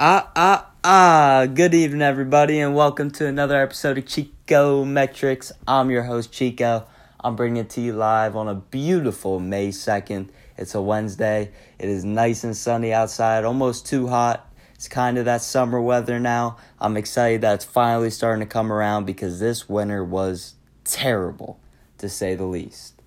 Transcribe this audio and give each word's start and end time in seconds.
Ah, 0.00 0.30
ah, 0.36 0.70
ah. 0.84 1.46
Good 1.52 1.74
evening, 1.74 2.02
everybody, 2.02 2.60
and 2.60 2.72
welcome 2.72 3.10
to 3.10 3.26
another 3.26 3.60
episode 3.60 3.98
of 3.98 4.06
Chico 4.06 4.84
Metrics. 4.84 5.50
I'm 5.66 5.90
your 5.90 6.04
host, 6.04 6.30
Chico. 6.30 6.86
I'm 7.18 7.34
bringing 7.34 7.64
it 7.64 7.70
to 7.70 7.80
you 7.80 7.94
live 7.94 8.36
on 8.36 8.46
a 8.46 8.54
beautiful 8.54 9.40
May 9.40 9.70
2nd. 9.70 10.28
It's 10.56 10.76
a 10.76 10.80
Wednesday. 10.80 11.50
It 11.80 11.88
is 11.88 12.04
nice 12.04 12.44
and 12.44 12.56
sunny 12.56 12.92
outside, 12.92 13.42
almost 13.42 13.88
too 13.88 14.06
hot. 14.06 14.48
It's 14.76 14.86
kind 14.86 15.18
of 15.18 15.24
that 15.24 15.42
summer 15.42 15.80
weather 15.80 16.20
now. 16.20 16.58
I'm 16.80 16.96
excited 16.96 17.40
that 17.40 17.54
it's 17.54 17.64
finally 17.64 18.10
starting 18.10 18.46
to 18.46 18.46
come 18.46 18.72
around 18.72 19.04
because 19.04 19.40
this 19.40 19.68
winter 19.68 20.04
was 20.04 20.54
terrible, 20.84 21.58
to 21.98 22.08
say 22.08 22.36
the 22.36 22.44
least. 22.44 23.02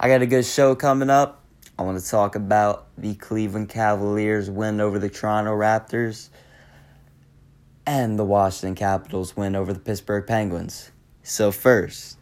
I 0.00 0.08
got 0.08 0.22
a 0.22 0.26
good 0.26 0.44
show 0.44 0.74
coming 0.74 1.08
up. 1.08 1.39
I 1.80 1.82
want 1.82 1.98
to 1.98 2.06
talk 2.06 2.34
about 2.34 2.88
the 2.98 3.14
Cleveland 3.14 3.70
Cavaliers 3.70 4.50
win 4.50 4.82
over 4.82 4.98
the 4.98 5.08
Toronto 5.08 5.52
Raptors 5.52 6.28
and 7.86 8.18
the 8.18 8.24
Washington 8.24 8.74
Capitals 8.74 9.34
win 9.34 9.56
over 9.56 9.72
the 9.72 9.78
Pittsburgh 9.78 10.26
Penguins. 10.26 10.90
So 11.22 11.50
first, 11.50 12.18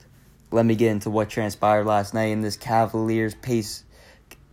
let 0.52 0.64
me 0.64 0.76
get 0.76 0.92
into 0.92 1.10
what 1.10 1.28
transpired 1.28 1.86
last 1.86 2.14
night 2.14 2.26
in 2.26 2.40
this 2.40 2.56
Cavaliers 2.56 3.34
pace 3.34 3.82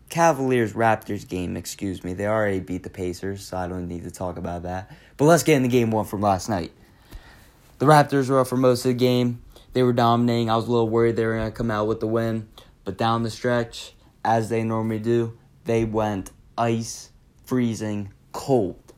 Cavaliers 0.09 0.73
Raptors 0.73 1.28
game, 1.28 1.56
excuse 1.56 2.03
me. 2.03 2.16
They 2.16 2.26
already 2.26 2.59
beat 2.59 2.81
the 2.81 2.90
Pacers, 2.90 3.45
so 3.45 3.58
I 3.58 3.67
don't 3.67 3.88
need 3.88 4.06
to 4.06 4.12
talk 4.12 4.40
about 4.40 4.64
that. 4.64 4.92
But 5.17 5.26
let's 5.26 5.44
get 5.44 5.58
into 5.58 5.70
game 5.70 5.92
1 5.92 6.06
from 6.06 6.22
last 6.22 6.50
night. 6.50 6.72
The 7.78 7.86
Raptors 7.86 8.28
were 8.28 8.40
up 8.40 8.48
for 8.48 8.58
most 8.58 8.86
of 8.86 8.90
the 8.90 8.95
game. 8.95 9.44
They 9.73 9.84
were 9.84 9.94
dominating. 9.94 10.50
I 10.50 10.56
was 10.56 10.66
a 10.66 10.72
little 10.72 10.90
worried 10.90 11.16
they 11.16 11.28
were 11.28 11.38
going 11.38 11.52
to 11.52 11.56
come 11.56 11.70
out 11.70 11.86
with 11.86 12.00
the 12.00 12.08
win, 12.08 12.48
but 12.86 12.98
down 12.98 13.22
the 13.22 13.30
stretch, 13.30 13.92
as 14.26 14.50
they 14.50 14.64
normally 14.64 15.00
do, 15.00 15.38
they 15.66 15.86
went 15.86 16.32
ice 16.58 17.12
freezing 17.46 18.12
cold. 18.32 18.94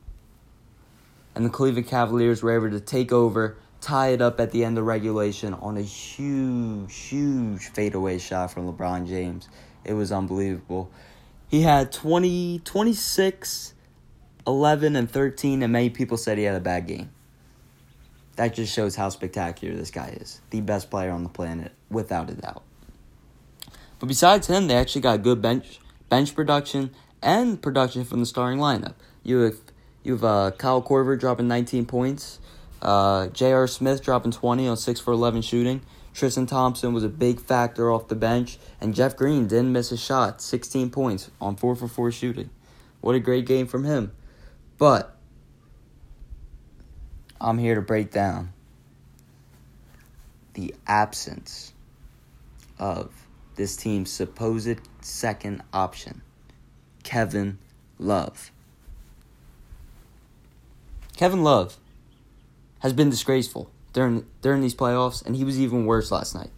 And 1.35 1.45
the 1.45 1.49
Cleveland 1.49 1.87
Cavaliers 1.87 2.41
were 2.41 2.55
able 2.55 2.71
to 2.71 2.79
take 2.79 3.11
over, 3.11 3.57
tie 3.81 4.09
it 4.09 4.21
up 4.21 4.39
at 4.39 4.51
the 4.51 4.63
end 4.63 4.77
of 4.77 4.85
regulation 4.85 5.53
on 5.53 5.77
a 5.77 5.81
huge, 5.81 6.95
huge 6.95 7.67
fadeaway 7.67 8.17
shot 8.17 8.51
from 8.51 8.71
LeBron 8.71 9.07
James. 9.07 9.49
It 9.83 9.93
was 9.93 10.11
unbelievable. 10.11 10.89
He 11.49 11.61
had 11.61 11.91
20, 11.91 12.61
26, 12.63 13.73
11, 14.47 14.95
and 14.95 15.11
13, 15.11 15.61
and 15.61 15.73
many 15.73 15.89
people 15.89 16.17
said 16.17 16.37
he 16.37 16.45
had 16.45 16.55
a 16.55 16.61
bad 16.61 16.87
game. 16.87 17.11
That 18.37 18.53
just 18.53 18.73
shows 18.73 18.95
how 18.95 19.09
spectacular 19.09 19.75
this 19.75 19.91
guy 19.91 20.17
is. 20.21 20.41
The 20.51 20.61
best 20.61 20.89
player 20.89 21.11
on 21.11 21.23
the 21.23 21.29
planet, 21.29 21.73
without 21.89 22.29
a 22.29 22.33
doubt. 22.33 22.63
But 23.99 24.07
besides 24.07 24.47
him, 24.47 24.67
they 24.67 24.75
actually 24.75 25.01
got 25.01 25.23
good 25.23 25.41
bench 25.41 25.79
bench 26.09 26.35
production 26.35 26.91
and 27.21 27.61
production 27.61 28.05
from 28.05 28.19
the 28.19 28.25
starting 28.25 28.59
lineup. 28.59 28.93
You 29.23 29.39
have 29.39 29.55
you 30.03 30.13
have 30.13 30.23
uh, 30.23 30.51
Kyle 30.51 30.81
Korver 30.81 31.19
dropping 31.19 31.47
19 31.47 31.85
points, 31.85 32.39
uh, 32.81 33.27
J.R. 33.27 33.67
Smith 33.67 34.01
dropping 34.01 34.31
20 34.31 34.67
on 34.67 34.77
6 34.77 34.99
for 34.99 35.11
11 35.11 35.41
shooting. 35.41 35.81
Tristan 36.13 36.45
Thompson 36.45 36.93
was 36.93 37.03
a 37.03 37.09
big 37.09 37.39
factor 37.39 37.91
off 37.91 38.07
the 38.07 38.15
bench, 38.15 38.57
and 38.81 38.95
Jeff 38.95 39.15
Green 39.15 39.47
didn't 39.47 39.71
miss 39.71 39.91
a 39.91 39.97
shot, 39.97 40.41
16 40.41 40.89
points 40.89 41.29
on 41.39 41.55
4 41.55 41.75
for 41.75 41.87
4 41.87 42.11
shooting. 42.11 42.49
What 43.01 43.15
a 43.15 43.19
great 43.19 43.45
game 43.45 43.67
from 43.67 43.83
him. 43.83 44.11
But 44.77 45.15
I'm 47.39 47.57
here 47.57 47.75
to 47.75 47.81
break 47.81 48.11
down 48.11 48.53
the 50.53 50.73
absence 50.87 51.73
of 52.79 53.26
this 53.57 53.75
team's 53.75 54.11
supposed 54.11 54.79
second 55.01 55.61
option, 55.73 56.21
Kevin 57.03 57.57
Love. 57.99 58.51
Kevin 61.17 61.43
Love 61.43 61.77
has 62.79 62.93
been 62.93 63.09
disgraceful 63.09 63.69
during 63.91 64.25
during 64.41 64.61
these 64.61 64.75
playoffs, 64.75 65.25
and 65.25 65.35
he 65.35 65.43
was 65.43 65.59
even 65.59 65.85
worse 65.85 66.11
last 66.11 66.33
night. 66.35 66.51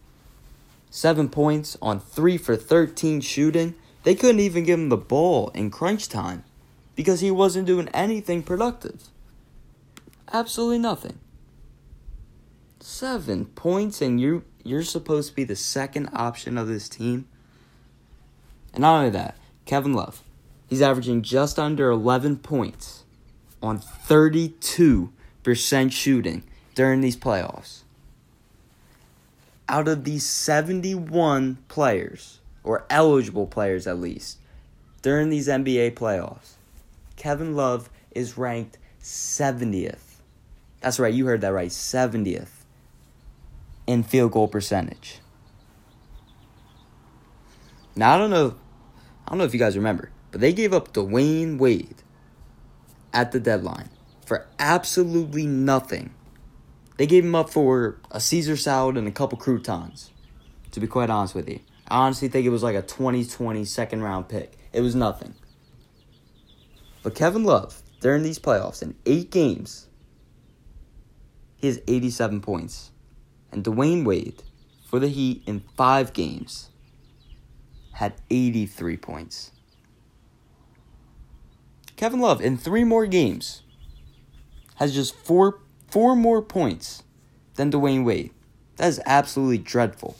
Seven 0.91 1.29
points 1.29 1.77
on 1.81 1.99
three 1.99 2.37
for 2.37 2.55
13 2.55 3.21
shooting. 3.21 3.75
They 4.03 4.15
couldn't 4.15 4.39
even 4.39 4.63
give 4.63 4.79
him 4.79 4.89
the 4.89 4.97
ball 4.97 5.49
in 5.49 5.71
crunch 5.71 6.09
time 6.09 6.43
because 6.95 7.21
he 7.21 7.31
wasn't 7.31 7.67
doing 7.67 7.87
anything 7.89 8.43
productive. 8.43 9.07
Absolutely 10.31 10.79
nothing. 10.79 11.19
Seven 12.79 13.45
points, 13.45 14.01
and 14.01 14.19
you 14.19 14.43
you're 14.69 14.83
supposed 14.83 15.29
to 15.29 15.35
be 15.35 15.43
the 15.43 15.55
second 15.55 16.09
option 16.13 16.57
of 16.57 16.67
this 16.67 16.87
team. 16.87 17.27
And 18.73 18.81
not 18.81 18.97
only 18.97 19.09
that, 19.11 19.35
Kevin 19.65 19.93
Love, 19.93 20.23
he's 20.67 20.81
averaging 20.81 21.21
just 21.21 21.57
under 21.57 21.89
11 21.89 22.37
points 22.37 23.03
on 23.61 23.79
32% 23.79 25.11
shooting 25.91 26.43
during 26.75 27.01
these 27.01 27.17
playoffs. 27.17 27.81
Out 29.67 29.87
of 29.87 30.03
these 30.03 30.25
71 30.25 31.57
players, 31.67 32.39
or 32.63 32.85
eligible 32.89 33.47
players 33.47 33.87
at 33.87 33.99
least, 33.99 34.37
during 35.01 35.29
these 35.29 35.47
NBA 35.47 35.91
playoffs, 35.91 36.53
Kevin 37.15 37.55
Love 37.55 37.89
is 38.11 38.37
ranked 38.37 38.77
70th. 39.01 40.21
That's 40.81 40.99
right, 40.99 41.13
you 41.13 41.25
heard 41.25 41.41
that 41.41 41.53
right, 41.53 41.69
70th 41.69 42.58
in 43.89 44.03
field 44.03 44.31
goal 44.31 44.47
percentage. 44.47 45.19
Now 47.95 48.13
I 48.13 48.17
don't 48.19 48.29
know 48.29 48.55
I 49.25 49.31
don't 49.31 49.39
know 49.39 49.45
if 49.45 49.53
you 49.53 49.59
guys 49.59 49.75
remember, 49.75 50.11
but 50.29 50.41
they 50.41 50.53
gave 50.53 50.73
up 50.73 50.93
Dwyane 50.93 51.57
Wade 51.57 52.03
at 53.11 53.31
the 53.31 53.39
deadline 53.39 53.89
for 54.27 54.47
absolutely 54.59 55.47
nothing. 55.47 56.13
They 56.97 57.07
gave 57.07 57.25
him 57.25 57.33
up 57.33 57.49
for 57.49 57.99
a 58.11 58.19
Caesar 58.19 58.55
salad 58.57 58.95
and 58.95 59.07
a 59.07 59.11
couple 59.11 59.39
croutons. 59.39 60.11
To 60.71 60.79
be 60.79 60.85
quite 60.85 61.09
honest 61.09 61.33
with 61.33 61.49
you. 61.49 61.59
I 61.87 61.97
honestly 61.97 62.27
think 62.27 62.45
it 62.45 62.51
was 62.51 62.61
like 62.61 62.75
a 62.75 62.83
2020 62.83 63.65
second 63.65 64.03
round 64.03 64.29
pick. 64.29 64.55
It 64.71 64.81
was 64.81 64.93
nothing. 64.93 65.33
But 67.01 67.15
Kevin 67.15 67.43
Love, 67.43 67.81
during 68.01 68.21
these 68.21 68.37
playoffs, 68.37 68.83
in 68.83 68.93
eight 69.07 69.31
games, 69.31 69.87
he 71.55 71.65
has 71.65 71.81
87 71.87 72.41
points 72.41 72.91
and 73.51 73.63
Dwyane 73.63 74.05
Wade 74.05 74.43
for 74.85 74.99
the 74.99 75.07
Heat 75.07 75.43
in 75.45 75.63
five 75.75 76.13
games 76.13 76.69
had 77.93 78.13
83 78.29 78.97
points. 78.97 79.51
Kevin 81.95 82.19
Love 82.19 82.41
in 82.41 82.57
three 82.57 82.83
more 82.83 83.05
games 83.05 83.63
has 84.75 84.93
just 84.93 85.13
four 85.15 85.59
four 85.89 86.15
more 86.15 86.41
points 86.41 87.03
than 87.55 87.71
Dwyane 87.71 88.05
Wade. 88.05 88.31
That 88.77 88.87
is 88.87 89.01
absolutely 89.05 89.57
dreadful. 89.57 90.15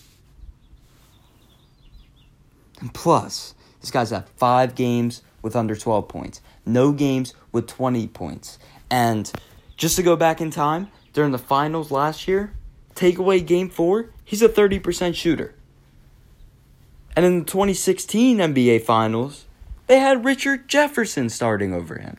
And 2.81 2.93
plus, 2.93 3.55
this 3.79 3.91
guy's 3.91 4.09
had 4.09 4.27
five 4.35 4.75
games 4.75 5.21
with 5.41 5.55
under 5.55 5.75
12 5.75 6.07
points, 6.07 6.41
no 6.65 6.91
games 6.91 7.33
with 7.51 7.67
20 7.67 8.07
points. 8.07 8.59
And 8.91 9.31
just 9.77 9.95
to 9.95 10.03
go 10.03 10.15
back 10.15 10.41
in 10.41 10.51
time, 10.51 10.89
during 11.13 11.31
the 11.31 11.37
finals 11.37 11.91
last 11.91 12.27
year, 12.27 12.53
take 12.99 13.17
away 13.17 13.39
game 13.39 13.69
four, 13.69 14.09
he's 14.25 14.41
a 14.41 14.49
30% 14.49 15.15
shooter. 15.15 15.55
And 17.15 17.25
in 17.25 17.39
the 17.39 17.45
2016 17.45 18.37
NBA 18.37 18.81
Finals, 18.81 19.45
they 19.87 19.99
had 19.99 20.25
Richard 20.25 20.67
Jefferson 20.67 21.29
starting 21.29 21.73
over 21.73 21.97
him. 21.97 22.17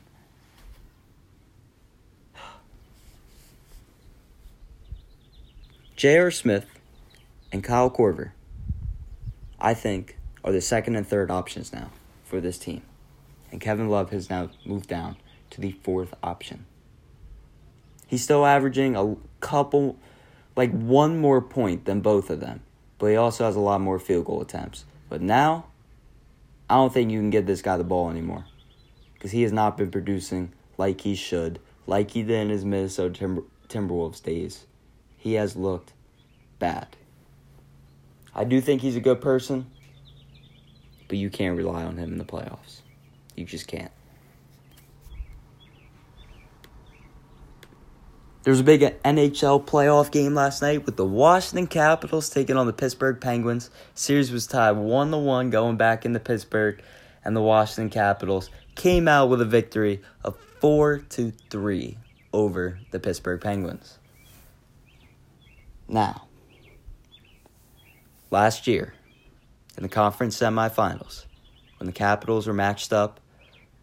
J.R. 5.96 6.30
Smith 6.30 6.64
and 7.52 7.62
Kyle 7.62 7.90
Korver, 7.90 8.30
I 9.60 9.74
think, 9.74 10.16
are 10.42 10.52
the 10.52 10.62
second 10.62 10.96
and 10.96 11.06
third 11.06 11.30
options 11.30 11.74
now 11.74 11.90
for 12.24 12.40
this 12.40 12.56
team. 12.56 12.80
And 13.52 13.60
Kevin 13.60 13.90
Love 13.90 14.10
has 14.10 14.30
now 14.30 14.48
moved 14.64 14.88
down 14.88 15.16
to 15.50 15.60
the 15.60 15.72
fourth 15.82 16.14
option. 16.22 16.64
He's 18.06 18.24
still 18.24 18.46
averaging 18.46 18.96
a 18.96 19.16
couple 19.40 19.98
like 20.60 20.72
one 20.72 21.16
more 21.16 21.40
point 21.40 21.86
than 21.86 22.02
both 22.02 22.28
of 22.28 22.38
them, 22.38 22.60
but 22.98 23.06
he 23.06 23.16
also 23.16 23.46
has 23.46 23.56
a 23.56 23.60
lot 23.60 23.80
more 23.80 23.98
field 23.98 24.26
goal 24.26 24.42
attempts. 24.42 24.84
But 25.08 25.22
now, 25.22 25.64
I 26.68 26.74
don't 26.74 26.92
think 26.92 27.10
you 27.10 27.18
can 27.18 27.30
give 27.30 27.46
this 27.46 27.62
guy 27.62 27.78
the 27.78 27.82
ball 27.82 28.10
anymore 28.10 28.44
because 29.14 29.30
he 29.30 29.40
has 29.40 29.52
not 29.52 29.78
been 29.78 29.90
producing 29.90 30.52
like 30.76 31.00
he 31.00 31.14
should, 31.14 31.60
like 31.86 32.10
he 32.10 32.22
did 32.22 32.42
in 32.42 32.50
his 32.50 32.66
Minnesota 32.66 33.18
Timber- 33.18 33.44
Timberwolves 33.70 34.22
days. 34.22 34.66
He 35.16 35.32
has 35.32 35.56
looked 35.56 35.94
bad. 36.58 36.88
I 38.34 38.44
do 38.44 38.60
think 38.60 38.82
he's 38.82 38.96
a 38.96 39.00
good 39.00 39.22
person, 39.22 39.64
but 41.08 41.16
you 41.16 41.30
can't 41.30 41.56
rely 41.56 41.84
on 41.84 41.96
him 41.96 42.12
in 42.12 42.18
the 42.18 42.24
playoffs. 42.26 42.82
You 43.34 43.46
just 43.46 43.66
can't. 43.66 43.92
There 48.42 48.52
was 48.52 48.60
a 48.60 48.64
big 48.64 48.80
NHL 48.80 49.66
playoff 49.66 50.10
game 50.10 50.34
last 50.34 50.62
night 50.62 50.86
with 50.86 50.96
the 50.96 51.04
Washington 51.04 51.66
Capitals 51.66 52.30
taking 52.30 52.56
on 52.56 52.66
the 52.66 52.72
Pittsburgh 52.72 53.20
Penguins. 53.20 53.68
Series 53.94 54.32
was 54.32 54.46
tied 54.46 54.72
1 54.78 55.10
to 55.10 55.18
1 55.18 55.50
going 55.50 55.76
back 55.76 56.06
into 56.06 56.20
Pittsburgh. 56.20 56.82
and 57.22 57.36
the 57.36 57.42
Washington 57.42 57.90
Capitals 57.90 58.48
came 58.76 59.06
out 59.06 59.28
with 59.28 59.42
a 59.42 59.44
victory 59.44 60.00
of 60.24 60.38
4 60.60 61.00
to 61.10 61.32
3 61.50 61.98
over 62.32 62.78
the 62.92 62.98
Pittsburgh 62.98 63.42
Penguins. 63.42 63.98
Now, 65.86 66.26
last 68.30 68.66
year 68.66 68.94
in 69.76 69.82
the 69.82 69.90
conference 69.90 70.38
semifinals, 70.38 71.26
when 71.78 71.86
the 71.86 71.92
Capitals 71.92 72.46
were 72.46 72.54
matched 72.54 72.90
up 72.90 73.20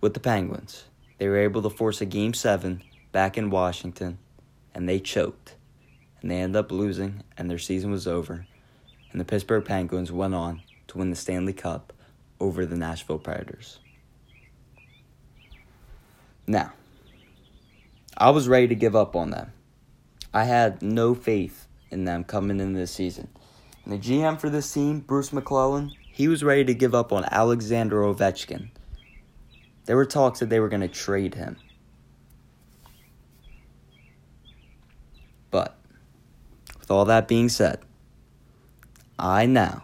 with 0.01 0.15
the 0.15 0.19
Penguins, 0.19 0.85
they 1.19 1.27
were 1.27 1.37
able 1.37 1.61
to 1.61 1.69
force 1.69 2.01
a 2.01 2.07
game 2.07 2.33
7 2.33 2.81
back 3.11 3.37
in 3.37 3.51
Washington 3.51 4.17
and 4.77 4.87
they 4.87 4.99
choked. 4.99 5.55
And 6.21 6.29
they 6.29 6.35
ended 6.37 6.55
up 6.55 6.71
losing 6.71 7.23
and 7.35 7.49
their 7.49 7.57
season 7.57 7.89
was 7.89 8.07
over. 8.07 8.45
And 9.11 9.19
the 9.19 9.25
Pittsburgh 9.25 9.65
Penguins 9.65 10.11
went 10.11 10.35
on 10.35 10.61
to 10.89 10.99
win 10.99 11.09
the 11.09 11.15
Stanley 11.15 11.51
Cup 11.51 11.91
over 12.39 12.63
the 12.63 12.77
Nashville 12.77 13.17
Predators. 13.17 13.79
Now, 16.45 16.73
I 18.15 18.29
was 18.29 18.47
ready 18.47 18.67
to 18.67 18.75
give 18.75 18.95
up 18.95 19.15
on 19.15 19.31
them. 19.31 19.51
I 20.31 20.43
had 20.43 20.83
no 20.83 21.15
faith 21.15 21.67
in 21.89 22.05
them 22.05 22.23
coming 22.23 22.59
into 22.59 22.77
this 22.77 22.91
season. 22.91 23.29
And 23.83 23.93
the 23.93 23.97
GM 23.97 24.39
for 24.39 24.51
this 24.51 24.71
team, 24.71 24.99
Bruce 24.99 25.33
MacLellan, 25.33 25.91
he 26.11 26.27
was 26.27 26.43
ready 26.43 26.63
to 26.65 26.75
give 26.75 26.93
up 26.93 27.11
on 27.11 27.25
Alexander 27.25 28.01
Ovechkin. 28.01 28.69
There 29.85 29.95
were 29.95 30.05
talks 30.05 30.39
that 30.39 30.49
they 30.49 30.59
were 30.59 30.69
going 30.69 30.81
to 30.81 30.87
trade 30.87 31.33
him. 31.33 31.57
But, 35.49 35.77
with 36.87 36.95
all 36.95 37.03
that 37.03 37.27
being 37.27 37.49
said, 37.49 37.79
I 39.19 39.45
now 39.45 39.83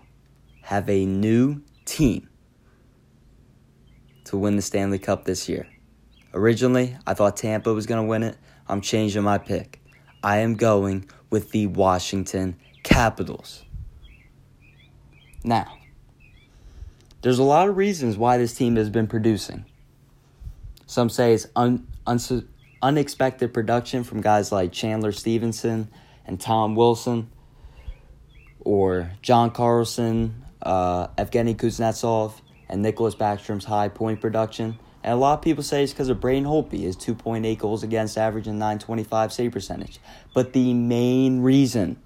have 0.61 0.89
a 0.89 1.05
new 1.05 1.61
team 1.83 2.29
to 4.23 4.37
win 4.37 4.55
the 4.55 4.61
Stanley 4.61 4.99
Cup 4.99 5.25
this 5.25 5.49
year. 5.49 5.67
Originally, 6.33 6.95
I 7.05 7.13
thought 7.13 7.35
Tampa 7.35 7.73
was 7.73 7.87
going 7.87 8.01
to 8.01 8.07
win 8.07 8.23
it. 8.23 8.37
I'm 8.69 8.79
changing 8.79 9.21
my 9.21 9.37
pick. 9.37 9.81
I 10.23 10.37
am 10.37 10.55
going 10.55 11.09
with 11.29 11.51
the 11.51 11.67
Washington 11.67 12.55
Capitals. 12.83 13.65
Now, 15.43 15.77
there's 17.21 17.39
a 17.39 17.43
lot 17.43 17.67
of 17.67 17.75
reasons 17.75 18.17
why 18.17 18.37
this 18.37 18.53
team 18.53 18.77
has 18.77 18.89
been 18.89 19.07
producing. 19.07 19.65
Some 20.85 21.09
say 21.09 21.33
it's 21.33 21.47
un, 21.53 21.85
un, 22.07 22.47
unexpected 22.81 23.53
production 23.53 24.05
from 24.05 24.21
guys 24.21 24.53
like 24.53 24.71
Chandler 24.71 25.11
Stephenson 25.11 25.89
and 26.25 26.39
Tom 26.39 26.75
Wilson, 26.75 27.29
or 28.61 29.11
John 29.21 29.51
Carlson, 29.51 30.43
uh, 30.61 31.07
Evgeny 31.17 31.55
Kuznetsov, 31.55 32.33
and 32.69 32.81
Nicholas 32.81 33.15
Backstrom's 33.15 33.65
high 33.65 33.89
point 33.89 34.21
production. 34.21 34.79
And 35.03 35.13
a 35.13 35.17
lot 35.17 35.33
of 35.33 35.41
people 35.41 35.63
say 35.63 35.83
it's 35.83 35.91
because 35.91 36.07
of 36.09 36.21
Braden 36.21 36.45
Holtby, 36.45 36.81
his 36.81 36.95
2.8 36.95 37.57
goals 37.57 37.83
against 37.83 38.17
average 38.17 38.47
and 38.47 38.57
925 38.57 39.33
save 39.33 39.51
percentage. 39.51 39.99
But 40.33 40.53
the 40.53 40.73
main 40.73 41.41
reason 41.41 41.97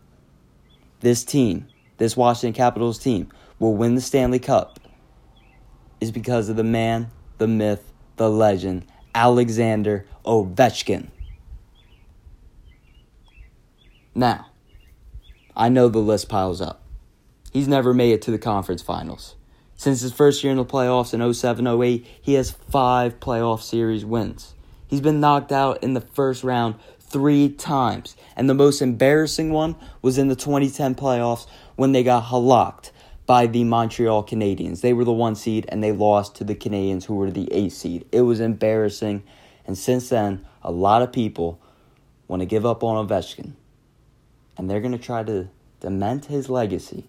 this 1.02 1.24
team, 1.24 1.68
this 1.98 2.18
Washington 2.18 2.54
Capitals 2.54 2.98
team, 2.98 3.32
will 3.60 3.76
win 3.76 3.96
the 3.96 4.02
Stanley 4.02 4.40
Cup 4.40 4.80
is 6.00 6.12
because 6.12 6.50
of 6.50 6.56
the 6.56 6.64
man, 6.64 7.12
the 7.38 7.48
myth, 7.48 7.92
the 8.18 8.30
legend, 8.30 8.86
Alexander 9.14 10.06
Ovechkin. 10.26 11.10
Now, 14.18 14.48
I 15.56 15.70
know 15.70 15.90
the 15.90 16.00
list 16.00 16.28
piles 16.28 16.60
up. 16.60 16.82
He's 17.54 17.68
never 17.68 17.94
made 17.94 18.14
it 18.14 18.24
to 18.24 18.32
the 18.32 18.40
conference 18.40 18.82
finals. 18.82 19.36
Since 19.76 20.02
his 20.02 20.12
first 20.12 20.44
year 20.44 20.50
in 20.50 20.58
the 20.58 20.66
playoffs 20.66 21.14
in 21.14 21.34
07 21.34 21.68
08, 21.68 22.04
he 22.20 22.34
has 22.34 22.50
five 22.50 23.20
playoff 23.20 23.62
series 23.62 24.04
wins. 24.04 24.56
He's 24.88 25.02
been 25.02 25.20
knocked 25.20 25.52
out 25.52 25.84
in 25.84 25.94
the 25.94 26.02
first 26.02 26.44
round 26.44 26.80
three 27.00 27.48
times. 27.48 28.16
And 28.36 28.50
the 28.50 28.56
most 28.56 28.82
embarrassing 28.82 29.52
one 29.52 29.76
was 30.02 30.18
in 30.18 30.30
the 30.30 30.36
2010 30.36 30.96
playoffs 30.96 31.46
when 31.76 31.92
they 31.92 32.02
got 32.02 32.22
halocked 32.22 32.92
by 33.28 33.46
the 33.46 33.66
Montreal 33.66 34.24
Canadiens. 34.24 34.82
They 34.82 34.94
were 34.94 35.06
the 35.06 35.14
one 35.14 35.36
seed 35.36 35.68
and 35.70 35.84
they 35.84 35.92
lost 35.92 36.34
to 36.38 36.44
the 36.44 36.56
Canadiens, 36.56 37.06
who 37.06 37.14
were 37.14 37.30
the 37.30 37.54
eight 37.54 37.72
seed. 37.72 38.08
It 38.12 38.22
was 38.22 38.40
embarrassing. 38.40 39.22
And 39.68 39.78
since 39.78 40.10
then, 40.10 40.44
a 40.64 40.72
lot 40.72 41.04
of 41.04 41.14
people 41.14 41.62
want 42.28 42.40
to 42.40 42.48
give 42.48 42.66
up 42.66 42.84
on 42.84 43.08
Ovechkin. 43.08 43.54
And 44.58 44.70
they're 44.70 44.82
going 44.82 44.92
to 44.92 44.98
try 44.98 45.24
to 45.24 45.50
dement 45.80 46.26
his 46.26 46.50
legacy 46.50 47.08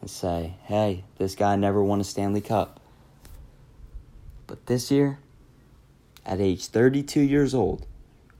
and 0.00 0.08
say, 0.08 0.54
hey, 0.62 1.04
this 1.18 1.34
guy 1.34 1.56
never 1.56 1.82
won 1.82 2.00
a 2.00 2.04
Stanley 2.04 2.40
Cup. 2.40 2.80
But 4.46 4.66
this 4.66 4.90
year, 4.90 5.18
at 6.24 6.40
age 6.40 6.66
32 6.66 7.20
years 7.20 7.54
old, 7.54 7.86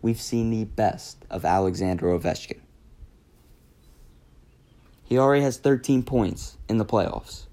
we've 0.00 0.20
seen 0.20 0.50
the 0.50 0.64
best 0.64 1.25
of 1.31 1.44
Alexander 1.44 2.06
Ovechkin. 2.06 2.61
He 5.05 5.19
already 5.19 5.43
has 5.43 5.56
13 5.56 6.02
points 6.02 6.58
in 6.69 6.79
the 6.79 6.84
playoffs. 6.84 7.46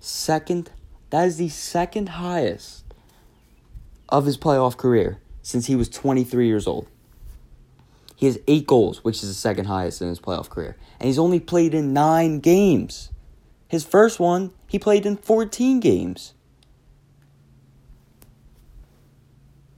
Second, 0.00 0.70
that 1.10 1.26
is 1.26 1.36
the 1.36 1.48
second 1.48 2.10
highest 2.10 2.84
of 4.08 4.24
his 4.24 4.38
playoff 4.38 4.76
career 4.76 5.18
since 5.42 5.66
he 5.66 5.76
was 5.76 5.88
23 5.88 6.46
years 6.46 6.66
old. 6.66 6.88
He 8.16 8.24
has 8.26 8.38
eight 8.48 8.66
goals, 8.66 9.04
which 9.04 9.22
is 9.22 9.28
the 9.28 9.34
second 9.34 9.66
highest 9.66 10.00
in 10.00 10.08
his 10.08 10.18
playoff 10.18 10.48
career. 10.48 10.76
And 10.98 11.06
he's 11.06 11.18
only 11.18 11.38
played 11.38 11.74
in 11.74 11.92
nine 11.92 12.40
games. 12.40 13.10
His 13.68 13.84
first 13.84 14.18
one, 14.18 14.52
he 14.66 14.78
played 14.78 15.04
in 15.04 15.18
14 15.18 15.80
games. 15.80 16.32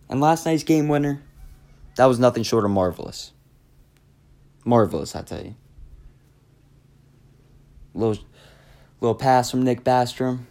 And 0.08 0.20
last 0.20 0.46
night's 0.46 0.62
game 0.62 0.86
winner, 0.86 1.20
that 1.96 2.06
was 2.06 2.20
nothing 2.20 2.44
short 2.44 2.64
of 2.64 2.70
marvelous. 2.70 3.32
Marvelous, 4.64 5.16
I 5.16 5.22
tell 5.22 5.42
you. 5.42 5.56
Little, 7.94 8.22
little 9.00 9.16
pass 9.16 9.50
from 9.50 9.64
Nick 9.64 9.82
Backstrom. 9.82 10.44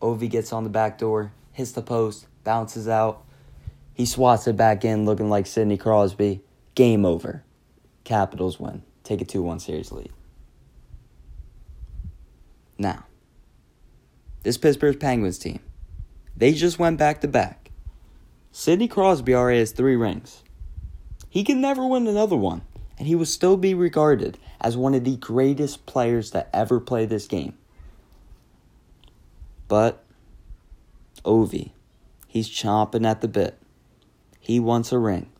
Ovi 0.00 0.30
gets 0.30 0.52
on 0.52 0.62
the 0.62 0.70
back 0.70 0.98
door, 0.98 1.32
hits 1.52 1.72
the 1.72 1.82
post, 1.82 2.26
bounces 2.44 2.86
out. 2.86 3.24
He 3.94 4.06
swats 4.06 4.46
it 4.46 4.56
back 4.56 4.84
in, 4.84 5.04
looking 5.04 5.28
like 5.28 5.46
Sidney 5.46 5.76
Crosby. 5.76 6.42
Game 6.74 7.04
over. 7.04 7.44
Capitals 8.04 8.58
win. 8.58 8.82
Take 9.04 9.20
a 9.20 9.24
2 9.24 9.42
1 9.42 9.60
series 9.60 9.92
lead. 9.92 10.12
Now, 12.78 13.04
this 14.42 14.58
Pittsburgh 14.58 14.98
Penguins 14.98 15.38
team, 15.38 15.60
they 16.36 16.52
just 16.52 16.78
went 16.78 16.98
back 16.98 17.20
to 17.20 17.28
back. 17.28 17.70
Sidney 18.50 18.88
Crosby 18.88 19.34
already 19.34 19.60
has 19.60 19.72
three 19.72 19.96
rings. 19.96 20.42
He 21.28 21.44
can 21.44 21.60
never 21.60 21.86
win 21.86 22.06
another 22.06 22.36
one, 22.36 22.62
and 22.98 23.08
he 23.08 23.14
will 23.14 23.26
still 23.26 23.56
be 23.56 23.72
regarded 23.72 24.38
as 24.60 24.76
one 24.76 24.94
of 24.94 25.04
the 25.04 25.16
greatest 25.16 25.86
players 25.86 26.32
that 26.32 26.50
ever 26.52 26.78
play 26.78 27.06
this 27.06 27.26
game. 27.26 27.56
But 29.68 30.04
Ovi, 31.24 31.70
he's 32.26 32.48
chomping 32.50 33.06
at 33.06 33.22
the 33.22 33.28
bit. 33.28 33.58
He 34.38 34.60
wants 34.60 34.92
a 34.92 34.98
ring. 34.98 35.31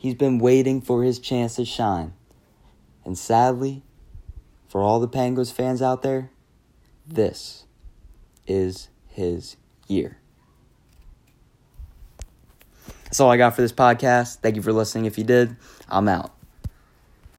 He's 0.00 0.14
been 0.14 0.38
waiting 0.38 0.80
for 0.80 1.04
his 1.04 1.18
chance 1.18 1.56
to 1.56 1.66
shine. 1.66 2.14
And 3.04 3.18
sadly, 3.18 3.82
for 4.66 4.80
all 4.80 4.98
the 4.98 5.06
Penguins 5.06 5.50
fans 5.50 5.82
out 5.82 6.00
there, 6.00 6.30
this 7.06 7.64
is 8.46 8.88
his 9.08 9.58
year. 9.88 10.16
That's 13.04 13.20
all 13.20 13.30
I 13.30 13.36
got 13.36 13.54
for 13.54 13.60
this 13.60 13.74
podcast. 13.74 14.36
Thank 14.36 14.56
you 14.56 14.62
for 14.62 14.72
listening. 14.72 15.04
If 15.04 15.18
you 15.18 15.24
did, 15.24 15.54
I'm 15.86 16.08
out. 16.08 16.34